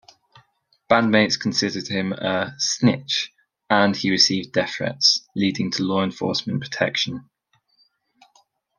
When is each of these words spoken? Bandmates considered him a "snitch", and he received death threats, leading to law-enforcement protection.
Bandmates 0.89 1.39
considered 1.39 1.87
him 1.87 2.11
a 2.11 2.55
"snitch", 2.57 3.31
and 3.69 3.95
he 3.95 4.09
received 4.09 4.51
death 4.51 4.73
threats, 4.77 5.27
leading 5.35 5.69
to 5.73 5.83
law-enforcement 5.83 6.59
protection. 6.59 7.29